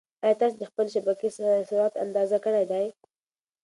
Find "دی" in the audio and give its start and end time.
2.71-2.85